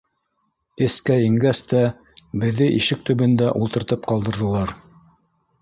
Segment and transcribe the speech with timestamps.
[0.85, 1.83] Эскә ингәс тә
[2.45, 4.79] беҙҙе ишек төбөндә ултыртып ҡалдырҙылар.